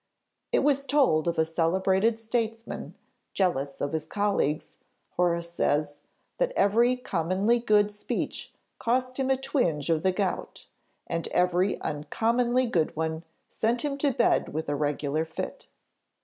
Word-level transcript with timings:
It 0.51 0.63
was 0.63 0.85
told 0.87 1.27
of 1.27 1.37
a 1.37 1.45
celebrated 1.45 2.17
statesman, 2.17 2.95
jealous 3.33 3.79
of 3.79 3.91
his 3.93 4.03
colleagues, 4.03 4.77
Horace 5.11 5.51
says, 5.51 6.01
that 6.39 6.51
every 6.55 6.95
commonly 6.95 7.59
good 7.59 7.91
speech 7.91 8.51
cost 8.79 9.17
him 9.17 9.29
a 9.29 9.37
twinge 9.37 9.91
of 9.91 10.01
the 10.01 10.11
gout; 10.11 10.65
and 11.05 11.27
every 11.27 11.79
uncommonly 11.81 12.65
good 12.65 12.95
one 12.95 13.23
sent 13.47 13.85
him 13.85 13.95
to 13.99 14.11
bed 14.11 14.51
with 14.55 14.67
a 14.69 14.75
regular 14.75 15.23
fit. 15.23 15.67